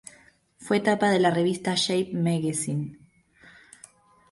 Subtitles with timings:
[0.57, 2.97] Fue tapa de la revista Shape Magazine.